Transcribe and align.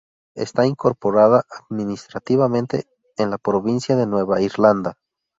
Está 0.33 0.65
incorporada 0.65 1.43
administrativamente 1.59 2.87
en 3.17 3.29
la 3.29 3.37
provincia 3.37 3.95
de 3.95 4.07
Nueva 4.07 4.41
Irlanda. 4.41 4.97